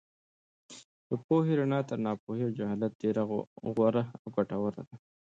د 1.07 1.11
پوهې 1.25 1.51
رڼا 1.59 1.79
تر 1.89 1.97
ناپوهۍ 2.05 2.41
او 2.45 2.55
جهالت 2.57 2.91
ډېره 3.01 3.23
غوره 3.75 4.03
او 4.21 4.27
ګټوره 4.35 4.81
ده. 4.87 4.95